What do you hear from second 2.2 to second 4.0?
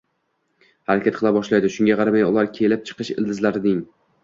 ular kelib chiqish ildizlarining